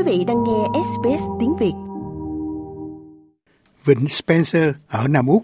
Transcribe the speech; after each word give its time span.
Quý 0.00 0.18
vị 0.18 0.24
đang 0.24 0.44
nghe 0.44 0.80
SBS 0.84 1.22
tiếng 1.40 1.56
Việt. 1.56 1.72
Vịnh 3.84 4.08
Spencer 4.08 4.74
ở 4.88 5.08
Nam 5.08 5.26
Úc 5.26 5.42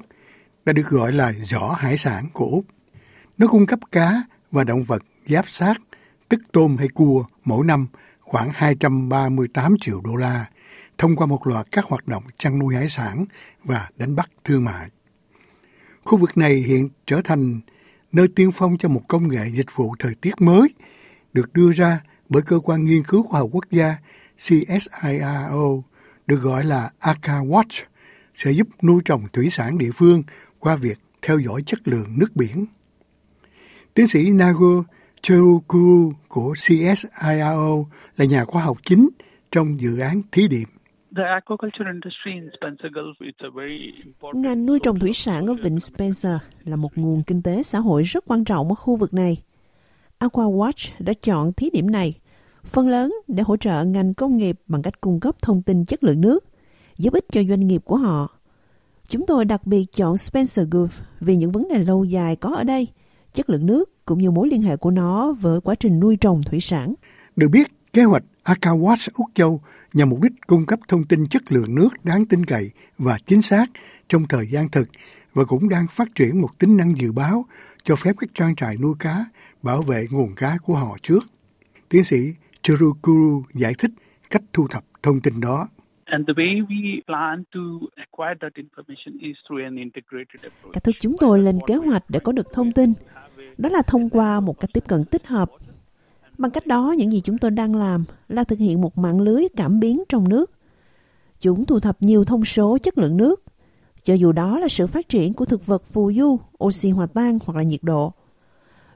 đã 0.64 0.72
được 0.72 0.86
gọi 0.88 1.12
là 1.12 1.32
giỏ 1.32 1.76
hải 1.78 1.98
sản 1.98 2.28
của 2.32 2.46
Úc. 2.46 2.64
Nó 3.38 3.46
cung 3.46 3.66
cấp 3.66 3.78
cá 3.92 4.22
và 4.50 4.64
động 4.64 4.82
vật 4.82 5.02
giáp 5.26 5.44
sát, 5.48 5.74
tức 6.28 6.40
tôm 6.52 6.76
hay 6.76 6.88
cua, 6.88 7.24
mỗi 7.44 7.66
năm 7.66 7.86
khoảng 8.20 8.50
238 8.54 9.76
triệu 9.80 10.00
đô 10.00 10.16
la 10.16 10.46
thông 10.98 11.16
qua 11.16 11.26
một 11.26 11.46
loạt 11.46 11.66
các 11.72 11.84
hoạt 11.84 12.08
động 12.08 12.22
chăn 12.38 12.58
nuôi 12.58 12.74
hải 12.74 12.88
sản 12.88 13.24
và 13.64 13.90
đánh 13.96 14.16
bắt 14.16 14.30
thương 14.44 14.64
mại. 14.64 14.88
Khu 16.04 16.18
vực 16.18 16.36
này 16.36 16.54
hiện 16.54 16.88
trở 17.06 17.20
thành 17.24 17.60
nơi 18.12 18.28
tiên 18.36 18.50
phong 18.52 18.78
cho 18.78 18.88
một 18.88 19.02
công 19.08 19.28
nghệ 19.28 19.50
dịch 19.54 19.76
vụ 19.76 19.94
thời 19.98 20.14
tiết 20.14 20.40
mới 20.40 20.68
được 21.32 21.52
đưa 21.52 21.72
ra 21.72 22.00
bởi 22.28 22.42
cơ 22.42 22.58
quan 22.58 22.84
nghiên 22.84 23.02
cứu 23.04 23.22
khoa 23.22 23.40
học 23.40 23.48
quốc 23.52 23.64
gia 23.70 23.96
CSIRO 24.36 25.82
được 26.26 26.36
gọi 26.36 26.64
là 26.64 26.90
ACA 26.98 27.40
Watch 27.40 27.84
sẽ 28.34 28.50
giúp 28.50 28.68
nuôi 28.82 29.00
trồng 29.04 29.22
thủy 29.32 29.50
sản 29.50 29.78
địa 29.78 29.90
phương 29.94 30.22
qua 30.58 30.76
việc 30.76 30.98
theo 31.22 31.38
dõi 31.38 31.62
chất 31.66 31.88
lượng 31.88 32.18
nước 32.18 32.36
biển. 32.36 32.66
Tiến 33.94 34.08
sĩ 34.08 34.30
Nago 34.30 34.84
Cherukuru 35.22 36.12
của 36.28 36.52
CSIRO 36.52 37.84
là 38.16 38.24
nhà 38.24 38.44
khoa 38.44 38.62
học 38.62 38.76
chính 38.82 39.08
trong 39.52 39.80
dự 39.80 39.98
án 39.98 40.22
thí 40.32 40.48
điểm. 40.48 40.68
Ngành 44.34 44.66
nuôi 44.66 44.78
trồng 44.82 44.98
thủy 44.98 45.12
sản 45.12 45.46
ở 45.46 45.54
Vịnh 45.54 45.78
Spencer 45.78 46.36
là 46.64 46.76
một 46.76 46.98
nguồn 46.98 47.22
kinh 47.26 47.42
tế 47.42 47.62
xã 47.62 47.78
hội 47.78 48.02
rất 48.02 48.24
quan 48.26 48.44
trọng 48.44 48.68
ở 48.68 48.74
khu 48.74 48.96
vực 48.96 49.14
này. 49.14 49.42
Aquawatch 50.20 50.90
đã 50.98 51.12
chọn 51.22 51.52
thí 51.52 51.70
điểm 51.70 51.90
này 51.90 52.14
phần 52.66 52.88
lớn 52.88 53.14
để 53.28 53.42
hỗ 53.42 53.56
trợ 53.56 53.84
ngành 53.84 54.14
công 54.14 54.36
nghiệp 54.36 54.60
bằng 54.66 54.82
cách 54.82 55.00
cung 55.00 55.20
cấp 55.20 55.36
thông 55.42 55.62
tin 55.62 55.84
chất 55.84 56.04
lượng 56.04 56.20
nước, 56.20 56.44
giúp 56.98 57.14
ích 57.14 57.24
cho 57.32 57.42
doanh 57.42 57.66
nghiệp 57.66 57.82
của 57.84 57.96
họ. 57.96 58.30
Chúng 59.08 59.26
tôi 59.26 59.44
đặc 59.44 59.66
biệt 59.66 59.86
chọn 59.92 60.16
Spencer 60.16 60.68
Gulf 60.68 61.02
vì 61.20 61.36
những 61.36 61.52
vấn 61.52 61.68
đề 61.68 61.78
lâu 61.78 62.04
dài 62.04 62.36
có 62.36 62.54
ở 62.54 62.64
đây, 62.64 62.88
chất 63.32 63.50
lượng 63.50 63.66
nước 63.66 64.04
cũng 64.04 64.18
như 64.18 64.30
mối 64.30 64.48
liên 64.48 64.62
hệ 64.62 64.76
của 64.76 64.90
nó 64.90 65.32
với 65.32 65.60
quá 65.60 65.74
trình 65.74 66.00
nuôi 66.00 66.16
trồng 66.16 66.42
thủy 66.42 66.60
sản. 66.60 66.94
Được 67.36 67.48
biết, 67.48 67.92
kế 67.92 68.04
hoạch 68.04 68.24
Akawatch 68.44 69.08
Úc 69.14 69.26
Châu 69.34 69.60
nhằm 69.92 70.08
mục 70.08 70.20
đích 70.20 70.32
cung 70.46 70.66
cấp 70.66 70.78
thông 70.88 71.04
tin 71.04 71.26
chất 71.26 71.52
lượng 71.52 71.74
nước 71.74 71.88
đáng 72.04 72.26
tin 72.26 72.44
cậy 72.44 72.70
và 72.98 73.18
chính 73.26 73.42
xác 73.42 73.66
trong 74.08 74.28
thời 74.28 74.46
gian 74.50 74.68
thực 74.68 74.88
và 75.34 75.44
cũng 75.44 75.68
đang 75.68 75.86
phát 75.90 76.08
triển 76.14 76.40
một 76.40 76.58
tính 76.58 76.76
năng 76.76 76.98
dự 76.98 77.12
báo 77.12 77.44
cho 77.84 77.96
phép 77.96 78.16
các 78.18 78.30
trang 78.34 78.56
trại 78.56 78.76
nuôi 78.76 78.94
cá 78.98 79.24
bảo 79.62 79.82
vệ 79.82 80.06
nguồn 80.10 80.34
cá 80.34 80.58
của 80.64 80.74
họ 80.74 80.96
trước. 81.02 81.24
Tiến 81.88 82.04
sĩ 82.04 82.32
Chirukuru 82.66 83.42
giải 83.54 83.74
thích 83.78 83.90
cách 84.30 84.42
thu 84.52 84.66
thập 84.70 84.84
thông 85.02 85.20
tin 85.20 85.40
đó. 85.40 85.68
Cách 90.72 90.84
thức 90.84 90.94
chúng 91.00 91.16
tôi 91.20 91.38
lên 91.38 91.58
kế 91.66 91.74
hoạch 91.74 92.04
để 92.08 92.18
có 92.18 92.32
được 92.32 92.52
thông 92.52 92.72
tin 92.72 92.92
đó 93.58 93.68
là 93.68 93.82
thông 93.86 94.10
qua 94.10 94.40
một 94.40 94.60
cách 94.60 94.70
tiếp 94.72 94.84
cận 94.86 95.04
tích 95.04 95.26
hợp. 95.26 95.50
Bằng 96.38 96.50
cách 96.50 96.66
đó, 96.66 96.94
những 96.98 97.10
gì 97.10 97.20
chúng 97.20 97.38
tôi 97.38 97.50
đang 97.50 97.74
làm 97.74 98.04
là 98.28 98.44
thực 98.44 98.58
hiện 98.58 98.80
một 98.80 98.98
mạng 98.98 99.20
lưới 99.20 99.44
cảm 99.56 99.80
biến 99.80 100.02
trong 100.08 100.28
nước. 100.28 100.50
Chúng 101.40 101.64
thu 101.64 101.80
thập 101.80 102.02
nhiều 102.02 102.24
thông 102.24 102.44
số 102.44 102.78
chất 102.78 102.98
lượng 102.98 103.16
nước, 103.16 103.42
cho 104.02 104.14
dù 104.14 104.32
đó 104.32 104.58
là 104.58 104.68
sự 104.68 104.86
phát 104.86 105.08
triển 105.08 105.34
của 105.34 105.44
thực 105.44 105.66
vật 105.66 105.84
phù 105.84 106.12
du, 106.12 106.38
oxy 106.64 106.90
hòa 106.90 107.06
tan 107.06 107.38
hoặc 107.44 107.56
là 107.56 107.62
nhiệt 107.62 107.80
độ. 107.82 108.12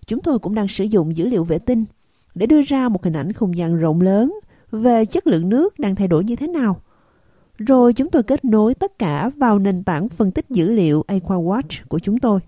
Chúng 0.07 0.21
tôi 0.23 0.39
cũng 0.39 0.55
đang 0.55 0.69
sử 0.69 0.85
dụng 0.85 1.17
dữ 1.17 1.27
liệu 1.27 1.45
vệ 1.45 1.59
tinh 1.59 1.85
để 2.35 2.47
đưa 2.47 2.63
ra 2.63 2.89
một 2.89 3.05
hình 3.05 3.17
ảnh 3.17 3.33
không 3.33 3.57
gian 3.57 3.77
rộng 3.77 4.01
lớn 4.01 4.33
về 4.71 5.05
chất 5.05 5.27
lượng 5.27 5.49
nước 5.49 5.79
đang 5.79 5.97
thay 5.97 6.09
đổi 6.09 6.25
như 6.25 6.37
thế 6.37 6.47
nào. 6.47 6.83
Rồi 7.59 7.93
chúng 7.93 8.11
tôi 8.11 8.23
kết 8.23 8.45
nối 8.45 8.75
tất 8.75 8.99
cả 8.99 9.31
vào 9.37 9.59
nền 9.59 9.85
tảng 9.85 10.09
phân 10.09 10.31
tích 10.31 10.51
dữ 10.51 10.71
liệu 10.71 11.05
AquaWatch 11.09 11.85
của 11.89 11.99
chúng 11.99 12.19
tôi. 12.19 12.41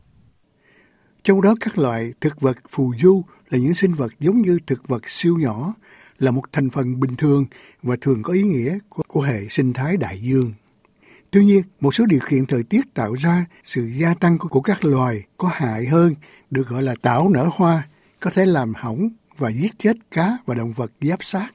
Trong 1.23 1.43
đó 1.43 1.55
các 1.61 1.79
loại 1.79 2.13
thực 2.21 2.41
vật 2.41 2.57
phù 2.71 2.93
du 2.99 3.23
là 3.51 3.59
những 3.59 3.75
sinh 3.75 3.95
vật 3.95 4.13
giống 4.21 4.43
như 4.43 4.59
thực 4.67 4.89
vật 4.89 5.09
siêu 5.09 5.39
nhỏ, 5.39 5.75
là 6.19 6.31
một 6.31 6.43
thành 6.53 6.71
phần 6.71 7.01
bình 7.01 7.17
thường 7.17 7.45
và 7.83 7.97
thường 8.01 8.23
có 8.23 8.33
ý 8.33 8.43
nghĩa 8.43 8.79
của, 8.89 9.03
của 9.09 9.21
hệ 9.21 9.49
sinh 9.51 9.73
thái 9.73 9.97
đại 9.97 10.21
dương. 10.23 10.53
Tuy 11.31 11.45
nhiên, 11.45 11.63
một 11.81 11.95
số 11.95 12.07
điều 12.07 12.21
kiện 12.29 12.47
thời 12.47 12.63
tiết 12.63 12.95
tạo 12.95 13.15
ra 13.15 13.47
sự 13.65 13.85
gia 13.85 14.15
tăng 14.15 14.39
của, 14.39 14.49
của 14.49 14.61
các 14.61 14.85
loài 14.85 15.23
có 15.37 15.51
hại 15.53 15.87
hơn 15.87 16.15
được 16.51 16.69
gọi 16.69 16.83
là 16.83 16.95
tảo 17.03 17.29
nở 17.29 17.49
hoa, 17.53 17.89
có 18.21 18.31
thể 18.31 18.47
làm 18.47 18.73
hỏng 18.75 19.09
và 19.37 19.51
giết 19.51 19.73
chết 19.79 19.97
cá 20.11 20.39
và 20.47 20.55
động 20.55 20.73
vật 20.73 20.93
giáp 21.01 21.25
sát 21.25 21.55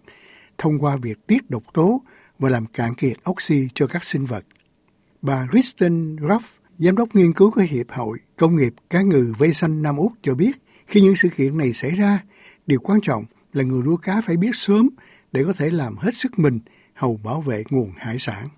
thông 0.58 0.80
qua 0.80 0.96
việc 0.96 1.28
tiết 1.28 1.50
độc 1.50 1.64
tố 1.74 2.02
và 2.40 2.50
làm 2.50 2.66
cạn 2.66 2.96
kiệt 2.96 3.18
oxy 3.30 3.68
cho 3.74 3.88
các 3.88 4.04
sinh 4.04 4.26
vật. 4.26 4.46
Bà 5.22 5.48
Kristen 5.52 6.16
Ruff, 6.16 6.40
giám 6.78 6.96
đốc 6.96 7.16
nghiên 7.16 7.34
cứu 7.34 7.52
của 7.52 7.62
Hiệp 7.62 7.92
hội 7.92 8.18
Công 8.36 8.56
nghiệp 8.56 8.74
Cá 8.90 9.02
ngừ 9.02 9.34
Vây 9.38 9.54
Xanh 9.54 9.82
Nam 9.82 9.98
Úc 9.98 10.12
cho 10.22 10.36
biết, 10.36 10.52
khi 10.88 11.02
những 11.02 11.16
sự 11.16 11.30
kiện 11.30 11.58
này 11.58 11.74
xảy 11.74 11.92
ra, 11.92 12.20
điều 12.68 12.80
quan 12.80 13.02
trọng 13.02 13.26
là 13.54 13.64
người 13.64 13.84
nuôi 13.84 13.98
cá 14.02 14.22
phải 14.22 14.38
biết 14.38 14.56
sớm 14.56 14.90
để 15.32 15.44
có 15.44 15.54
thể 15.54 15.70
làm 15.70 15.98
hết 15.98 16.16
sức 16.16 16.40
mình 16.40 16.60
hầu 16.94 17.20
bảo 17.24 17.42
vệ 17.42 17.64
nguồn 17.70 17.92
hải 17.98 18.20
sản. 18.20 18.50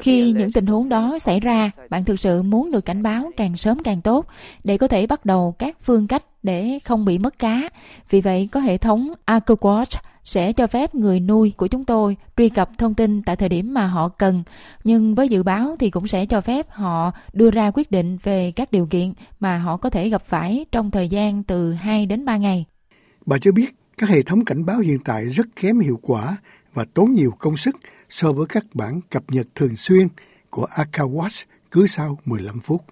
Khi 0.00 0.32
những 0.32 0.52
tình 0.52 0.66
huống 0.66 0.88
đó 0.88 1.18
xảy 1.18 1.40
ra, 1.40 1.70
bạn 1.90 2.04
thực 2.04 2.20
sự 2.20 2.42
muốn 2.42 2.70
được 2.70 2.84
cảnh 2.84 3.02
báo 3.02 3.30
càng 3.36 3.56
sớm 3.56 3.78
càng 3.84 4.00
tốt 4.00 4.26
để 4.64 4.78
có 4.78 4.88
thể 4.88 5.06
bắt 5.06 5.24
đầu 5.24 5.54
các 5.58 5.76
phương 5.82 6.06
cách 6.06 6.24
để 6.42 6.78
không 6.84 7.04
bị 7.04 7.18
mất 7.18 7.38
cá. 7.38 7.68
Vì 8.10 8.20
vậy, 8.20 8.48
có 8.52 8.60
hệ 8.60 8.78
thống 8.78 9.12
AquaWatch 9.26 10.00
sẽ 10.24 10.52
cho 10.52 10.66
phép 10.66 10.94
người 10.94 11.20
nuôi 11.20 11.52
của 11.56 11.66
chúng 11.66 11.84
tôi 11.84 12.16
truy 12.36 12.48
cập 12.48 12.70
thông 12.78 12.94
tin 12.94 13.22
tại 13.22 13.36
thời 13.36 13.48
điểm 13.48 13.74
mà 13.74 13.86
họ 13.86 14.08
cần. 14.08 14.42
Nhưng 14.84 15.14
với 15.14 15.28
dự 15.28 15.42
báo 15.42 15.76
thì 15.78 15.90
cũng 15.90 16.06
sẽ 16.06 16.26
cho 16.26 16.40
phép 16.40 16.70
họ 16.70 17.12
đưa 17.32 17.50
ra 17.50 17.70
quyết 17.74 17.90
định 17.90 18.18
về 18.22 18.52
các 18.56 18.72
điều 18.72 18.86
kiện 18.86 19.12
mà 19.40 19.58
họ 19.58 19.76
có 19.76 19.90
thể 19.90 20.08
gặp 20.08 20.22
phải 20.26 20.66
trong 20.72 20.90
thời 20.90 21.08
gian 21.08 21.42
từ 21.42 21.72
2 21.72 22.06
đến 22.06 22.24
3 22.24 22.36
ngày. 22.36 22.64
Bà 23.26 23.38
cho 23.38 23.52
biết 23.52 23.70
các 23.98 24.08
hệ 24.08 24.22
thống 24.22 24.44
cảnh 24.44 24.66
báo 24.66 24.78
hiện 24.78 24.98
tại 25.04 25.24
rất 25.24 25.46
kém 25.56 25.80
hiệu 25.80 25.98
quả 26.02 26.36
và 26.78 26.84
tốn 26.94 27.12
nhiều 27.12 27.30
công 27.38 27.56
sức 27.56 27.76
so 28.08 28.32
với 28.32 28.46
các 28.46 28.64
bản 28.74 29.00
cập 29.10 29.22
nhật 29.28 29.46
thường 29.54 29.76
xuyên 29.76 30.08
của 30.50 30.66
Akawatch 30.74 31.44
cứ 31.70 31.86
sau 31.86 32.18
15 32.24 32.60
phút. 32.60 32.82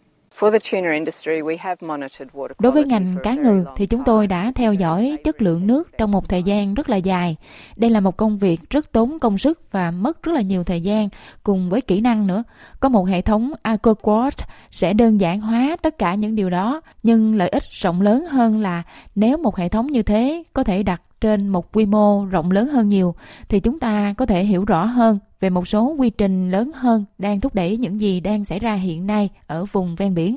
Đối 2.58 2.72
với 2.72 2.84
ngành 2.84 3.16
cá 3.22 3.34
ngừ 3.34 3.64
thì 3.76 3.86
chúng 3.86 4.04
tôi 4.04 4.26
đã 4.26 4.52
theo 4.54 4.74
dõi 4.74 5.16
chất 5.24 5.42
lượng 5.42 5.66
nước 5.66 5.98
trong 5.98 6.10
một 6.10 6.28
thời 6.28 6.42
gian 6.42 6.74
rất 6.74 6.88
là 6.88 6.96
dài. 6.96 7.36
Đây 7.76 7.90
là 7.90 8.00
một 8.00 8.16
công 8.16 8.38
việc 8.38 8.70
rất 8.70 8.92
tốn 8.92 9.18
công 9.18 9.38
sức 9.38 9.60
và 9.72 9.90
mất 9.90 10.22
rất 10.22 10.32
là 10.32 10.40
nhiều 10.40 10.64
thời 10.64 10.80
gian 10.80 11.08
cùng 11.42 11.70
với 11.70 11.80
kỹ 11.80 12.00
năng 12.00 12.26
nữa. 12.26 12.44
Có 12.80 12.88
một 12.88 13.04
hệ 13.04 13.22
thống 13.22 13.52
AquaQuart 13.62 14.44
sẽ 14.70 14.92
đơn 14.92 15.20
giản 15.20 15.40
hóa 15.40 15.76
tất 15.82 15.98
cả 15.98 16.14
những 16.14 16.36
điều 16.36 16.50
đó, 16.50 16.80
nhưng 17.02 17.34
lợi 17.34 17.48
ích 17.48 17.64
rộng 17.70 18.00
lớn 18.00 18.26
hơn 18.26 18.58
là 18.58 18.82
nếu 19.14 19.38
một 19.38 19.56
hệ 19.56 19.68
thống 19.68 19.86
như 19.86 20.02
thế 20.02 20.42
có 20.52 20.64
thể 20.64 20.82
đặt 20.82 21.02
trên 21.20 21.48
một 21.48 21.72
quy 21.72 21.86
mô 21.86 22.24
rộng 22.24 22.50
lớn 22.50 22.68
hơn 22.68 22.88
nhiều 22.88 23.14
thì 23.48 23.60
chúng 23.60 23.80
ta 23.80 24.14
có 24.18 24.26
thể 24.26 24.44
hiểu 24.44 24.64
rõ 24.64 24.84
hơn 24.84 25.18
về 25.40 25.50
một 25.50 25.68
số 25.68 25.94
quy 25.98 26.10
trình 26.10 26.50
lớn 26.50 26.70
hơn 26.74 27.04
đang 27.18 27.40
thúc 27.40 27.54
đẩy 27.54 27.76
những 27.76 28.00
gì 28.00 28.20
đang 28.20 28.44
xảy 28.44 28.58
ra 28.58 28.74
hiện 28.74 29.06
nay 29.06 29.28
ở 29.46 29.64
vùng 29.64 29.96
ven 29.96 30.14
biển. 30.14 30.36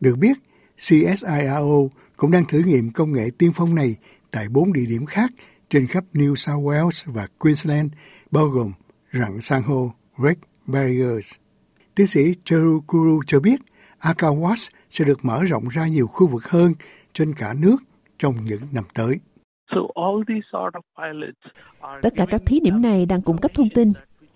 Được 0.00 0.16
biết, 0.18 0.38
CSIRO 0.76 1.88
cũng 2.16 2.30
đang 2.30 2.44
thử 2.44 2.62
nghiệm 2.66 2.90
công 2.90 3.12
nghệ 3.12 3.28
tiên 3.38 3.50
phong 3.54 3.74
này 3.74 3.96
tại 4.30 4.48
bốn 4.48 4.72
địa 4.72 4.86
điểm 4.88 5.06
khác 5.06 5.30
trên 5.70 5.86
khắp 5.86 6.04
New 6.12 6.34
South 6.34 6.64
Wales 6.64 7.12
và 7.12 7.26
Queensland, 7.38 7.92
bao 8.30 8.46
gồm 8.46 8.72
rặng 9.12 9.40
san 9.40 9.62
hô 9.62 9.90
Great 10.16 10.38
Barriers. 10.66 11.32
Tiến 11.94 12.06
sĩ 12.06 12.34
Cherukuru 12.44 13.20
cho 13.26 13.40
biết 13.40 13.60
Akawas 14.00 14.68
sẽ 14.90 15.04
được 15.04 15.24
mở 15.24 15.44
rộng 15.44 15.68
ra 15.68 15.86
nhiều 15.86 16.06
khu 16.06 16.28
vực 16.28 16.44
hơn 16.44 16.72
trên 17.12 17.34
cả 17.34 17.54
nước 17.54 17.76
trong 18.18 18.44
những 18.44 18.60
năm 18.72 18.84
tới. 18.94 19.16
Tất 22.02 22.12
cả 22.16 22.26
các 22.30 22.42
thí 22.46 22.60
điểm 22.60 22.82
này 22.82 23.06
đang 23.06 23.22
cung 23.22 23.38
cấp 23.38 23.50
thông 23.54 23.68
tin, 23.74 23.92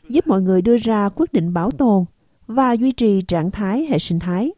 giúp 0.08 0.26
mọi 0.26 0.43
người 0.43 0.62
đưa 0.62 0.76
ra 0.76 1.08
quyết 1.08 1.32
định 1.32 1.52
bảo 1.52 1.70
tồn 1.70 2.04
và 2.46 2.72
duy 2.72 2.93
trì 2.93 3.22
trạng 3.22 3.50
thái 3.50 3.87
hệ 3.90 3.99
sinh 3.99 4.19
thái. 4.19 4.52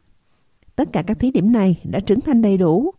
Tất 0.75 0.89
cả 0.93 1.03
các 1.07 1.19
thí 1.19 1.31
điểm 1.31 1.51
này 1.51 1.81
đã 1.83 1.99
trưởng 1.99 2.21
thành 2.21 2.41
đầy 2.41 2.57
đủ. 2.57 2.91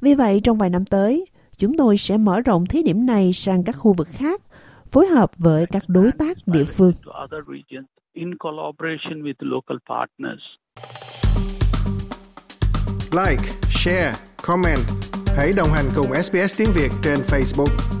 Vì 0.00 0.14
vậy, 0.14 0.40
trong 0.44 0.58
vài 0.58 0.70
năm 0.70 0.84
tới, 0.84 1.26
chúng 1.58 1.76
tôi 1.76 1.96
sẽ 1.96 2.16
mở 2.16 2.40
rộng 2.40 2.66
thí 2.66 2.82
điểm 2.82 3.06
này 3.06 3.32
sang 3.32 3.64
các 3.64 3.72
khu 3.72 3.92
vực 3.92 4.08
khác, 4.10 4.42
phối 4.90 5.06
hợp 5.06 5.30
với 5.38 5.66
các 5.66 5.84
đối 5.88 6.12
tác 6.12 6.36
địa 6.46 6.64
phương. 6.64 6.92
Like, 13.12 13.42
share, 13.70 14.14
comment 14.42 14.80
Hãy 15.36 15.52
đồng 15.56 15.68
hành 15.68 15.84
cùng 15.96 16.06
SBS 16.22 16.58
tiếng 16.58 16.68
Việt 16.74 16.90
trên 17.02 17.18
Facebook. 17.18 17.95